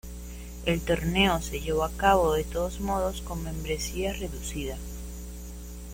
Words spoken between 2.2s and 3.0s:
de todos